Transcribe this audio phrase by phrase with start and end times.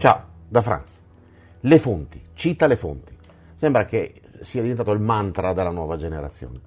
[0.00, 0.98] Ciao, da Franz.
[1.60, 3.14] Le fonti, cita le fonti.
[3.54, 6.58] Sembra che sia diventato il mantra della nuova generazione.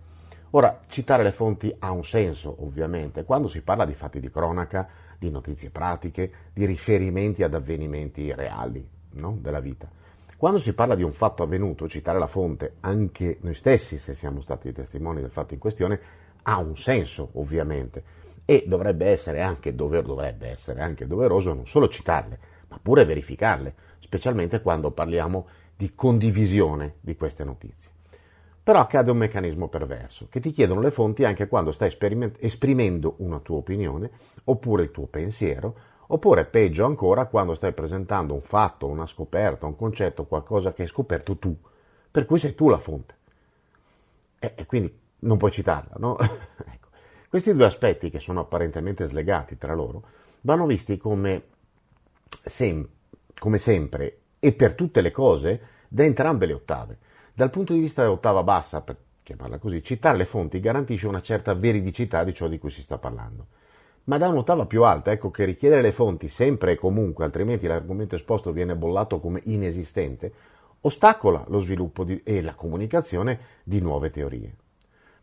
[0.52, 4.88] Ora, citare le fonti ha un senso, ovviamente, quando si parla di fatti di cronaca,
[5.18, 9.36] di notizie pratiche, di riferimenti ad avvenimenti reali no?
[9.42, 9.90] della vita.
[10.38, 14.42] Quando si parla di un fatto avvenuto, citare la fonte, anche noi stessi, se siamo
[14.42, 16.00] stati testimoni del fatto in questione,
[16.44, 18.04] ha un senso, ovviamente,
[18.46, 23.76] e dovrebbe essere anche, dover, dovrebbe essere anche doveroso non solo citarle, ma pure verificarle,
[24.00, 25.46] specialmente quando parliamo
[25.78, 27.92] di condivisione di queste notizie.
[28.64, 31.96] Però accade un meccanismo perverso, che ti chiedono le fonti anche quando stai
[32.40, 34.10] esprimendo una tua opinione,
[34.46, 35.76] oppure il tuo pensiero,
[36.08, 40.88] oppure peggio ancora quando stai presentando un fatto, una scoperta, un concetto, qualcosa che hai
[40.88, 41.56] scoperto tu,
[42.10, 43.16] per cui sei tu la fonte.
[44.40, 46.18] E, e quindi non puoi citarla, no?
[46.18, 46.88] ecco.
[47.30, 50.04] Questi due aspetti, che sono apparentemente slegati tra loro,
[50.42, 51.44] vanno visti come,
[52.44, 52.88] sem-
[53.40, 56.98] come sempre e per tutte le cose da entrambe le ottave.
[57.34, 61.54] Dal punto di vista dell'ottava bassa, per chiamarla così, citare le fonti garantisce una certa
[61.54, 63.48] veridicità di ciò di cui si sta parlando.
[64.06, 68.16] Ma da un'ottava più alta, ecco che richiedere le fonti sempre e comunque, altrimenti l'argomento
[68.16, 70.34] esposto viene bollato come inesistente,
[70.82, 74.54] ostacola lo sviluppo di, e la comunicazione di nuove teorie.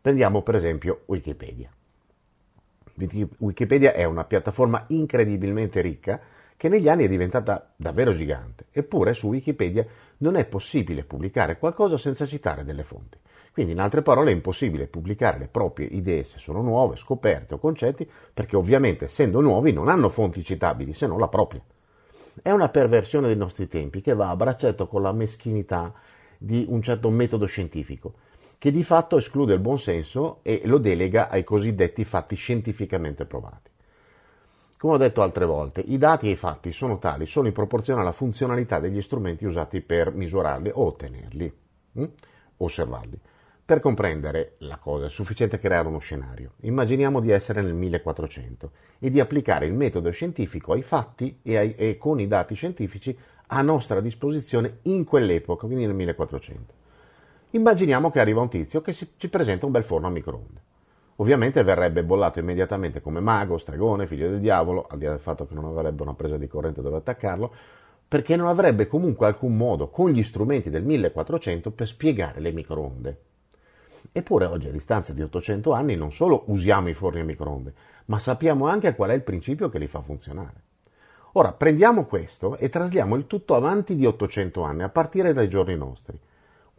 [0.00, 1.70] Prendiamo per esempio Wikipedia.
[3.38, 6.20] Wikipedia è una piattaforma incredibilmente ricca
[6.61, 9.83] che negli anni è diventata davvero gigante, eppure su Wikipedia
[10.19, 13.16] non è possibile pubblicare qualcosa senza citare delle fonti.
[13.50, 17.58] Quindi, in altre parole, è impossibile pubblicare le proprie idee se sono nuove, scoperte o
[17.58, 21.62] concetti, perché ovviamente, essendo nuovi, non hanno fonti citabili se non la propria.
[22.42, 25.94] È una perversione dei nostri tempi che va a braccetto con la meschinità
[26.36, 28.12] di un certo metodo scientifico,
[28.58, 33.69] che di fatto esclude il buonsenso e lo delega ai cosiddetti fatti scientificamente provati.
[34.81, 38.00] Come ho detto altre volte, i dati e i fatti sono tali solo in proporzione
[38.00, 41.54] alla funzionalità degli strumenti usati per misurarli o ottenerli,
[41.93, 42.04] hm?
[42.56, 43.21] osservarli.
[43.62, 46.53] Per comprendere la cosa è sufficiente creare uno scenario.
[46.62, 51.75] Immaginiamo di essere nel 1400 e di applicare il metodo scientifico ai fatti e, ai,
[51.75, 53.15] e con i dati scientifici
[53.49, 56.75] a nostra disposizione in quell'epoca, quindi nel 1400.
[57.50, 60.69] Immaginiamo che arriva un tizio che ci presenta un bel forno a microonde.
[61.20, 65.47] Ovviamente verrebbe bollato immediatamente come mago, stregone, figlio del diavolo, al di là del fatto
[65.47, 67.54] che non avrebbe una presa di corrente dove attaccarlo,
[68.08, 73.20] perché non avrebbe comunque alcun modo, con gli strumenti del 1400, per spiegare le microonde.
[74.12, 77.75] Eppure oggi, a distanza di 800 anni, non solo usiamo i forni a microonde,
[78.06, 80.62] ma sappiamo anche qual è il principio che li fa funzionare.
[81.32, 85.76] Ora, prendiamo questo e trasliamo il tutto avanti di 800 anni, a partire dai giorni
[85.76, 86.19] nostri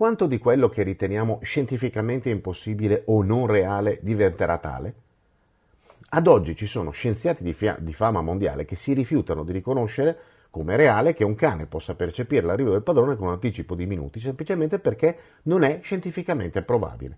[0.01, 4.93] quanto di quello che riteniamo scientificamente impossibile o non reale diventerà tale?
[6.09, 10.17] Ad oggi ci sono scienziati di, fia- di, fama mondiale che si rifiutano di riconoscere
[10.49, 14.19] come reale che un cane possa percepire l'arrivo del padrone con un anticipo di minuti,
[14.19, 17.15] semplicemente perché non è scientificamente probabile.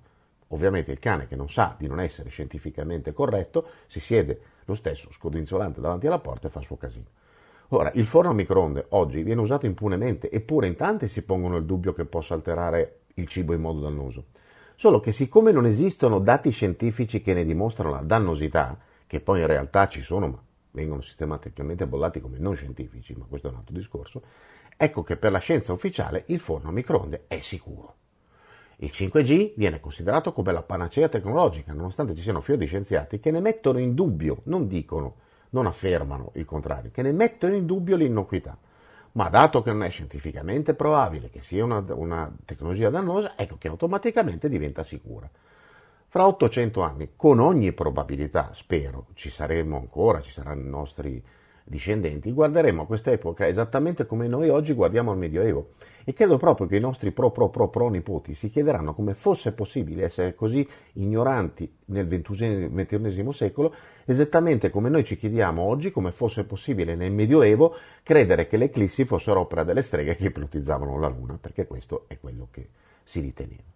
[0.49, 5.09] Ovviamente il cane che non sa di non essere scientificamente corretto si siede lo stesso
[5.09, 7.05] scodinzolante davanti alla porta e fa il suo casino.
[7.75, 11.65] Ora, il forno a microonde oggi viene usato impunemente, eppure in tanti si pongono il
[11.65, 14.25] dubbio che possa alterare il cibo in modo dannoso.
[14.75, 19.47] Solo che siccome non esistono dati scientifici che ne dimostrano la dannosità, che poi in
[19.47, 20.39] realtà ci sono, ma
[20.69, 24.21] vengono sistematicamente bollati come non scientifici, ma questo è un altro discorso,
[24.77, 27.95] ecco che per la scienza ufficiale il forno a microonde è sicuro.
[28.77, 33.31] Il 5G viene considerato come la panacea tecnologica, nonostante ci siano fior di scienziati che
[33.31, 35.21] ne mettono in dubbio, non dicono
[35.53, 38.57] non affermano il contrario, che ne mettono in dubbio l'innocuità.
[39.13, 43.67] Ma dato che non è scientificamente probabile che sia una, una tecnologia dannosa, ecco che
[43.67, 45.29] automaticamente diventa sicura.
[46.07, 51.23] Fra 800 anni, con ogni probabilità, spero, ci saremo ancora, ci saranno i nostri
[51.63, 55.71] discendenti, guarderemo a quest'epoca esattamente come noi oggi guardiamo al Medioevo
[56.03, 59.53] e credo proprio che i nostri pro pro pro pro nipoti si chiederanno come fosse
[59.53, 63.73] possibile essere così ignoranti nel XXI secolo,
[64.05, 69.05] esattamente come noi ci chiediamo oggi come fosse possibile nel Medioevo credere che le eclissi
[69.05, 72.67] fossero opera delle streghe che ipnotizzavano la Luna, perché questo è quello che
[73.03, 73.71] si riteneva.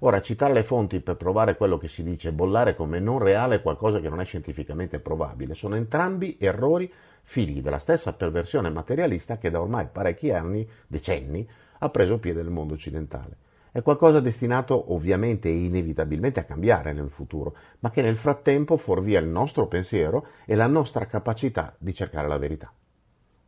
[0.00, 4.00] Ora, citare le fonti per provare quello che si dice, bollare come non reale qualcosa
[4.00, 6.92] che non è scientificamente probabile, sono entrambi errori
[7.22, 11.48] figli della stessa perversione materialista che da ormai parecchi anni, decenni,
[11.82, 13.36] ha preso piede nel mondo occidentale.
[13.72, 19.18] È qualcosa destinato ovviamente e inevitabilmente a cambiare nel futuro, ma che nel frattempo fuorvia
[19.18, 22.72] il nostro pensiero e la nostra capacità di cercare la verità.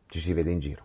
[0.07, 0.83] Ci si vede in giro.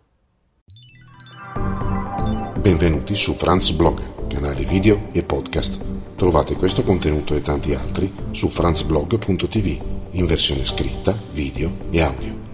[2.59, 6.15] Benvenuti su Franz Blog, canale video e podcast.
[6.15, 12.50] Trovate questo contenuto e tanti altri su franzblog.tv in versione scritta, video e audio.